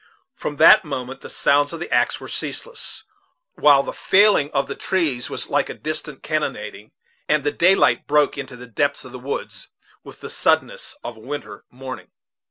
From 0.33 0.57
that 0.57 0.83
moment 0.83 1.21
the 1.21 1.29
sounds 1.29 1.71
of 1.73 1.79
the 1.79 1.93
axe 1.93 2.19
were 2.19 2.27
ceaseless, 2.27 3.03
while 3.53 3.83
the 3.83 3.93
failing 3.93 4.49
of 4.49 4.65
the 4.65 4.73
trees 4.75 5.29
was 5.29 5.47
like 5.47 5.69
a 5.69 5.75
distant 5.75 6.23
cannonading; 6.23 6.91
and 7.29 7.43
the 7.43 7.51
daylight 7.51 8.07
broke 8.07 8.35
into 8.35 8.55
the 8.55 8.65
depths 8.65 9.05
of 9.05 9.11
the 9.11 9.19
woods 9.19 9.67
with 10.03 10.21
the 10.21 10.29
suddenness 10.31 10.97
of 11.03 11.17
a 11.17 11.19
winter 11.19 11.65
morning. 11.69 12.09